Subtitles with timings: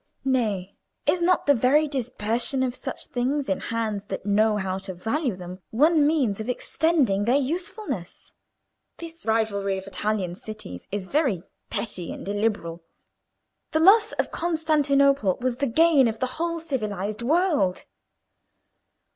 [0.25, 0.73] Nay,
[1.05, 5.35] is not the very dispersion of such things in hands that know how to value
[5.35, 8.33] them, one means of extending their usefulness?
[8.97, 12.83] This rivalry of Italian cities is very petty and illiberal.
[13.73, 17.85] The loss of Constantinople was the gain of the whole civilised world."